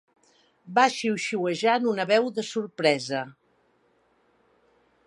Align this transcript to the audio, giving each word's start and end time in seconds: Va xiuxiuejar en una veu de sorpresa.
Va 0.77 0.85
xiuxiuejar 0.93 1.75
en 1.81 1.85
una 1.93 2.07
veu 2.13 2.31
de 2.39 2.47
sorpresa. 2.49 3.21